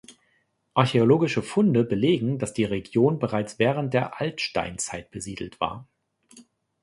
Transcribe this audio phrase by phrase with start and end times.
[0.73, 5.87] Archäologische Funde belegen, dass die Region bereits während der Altsteinzeit besiedelt war.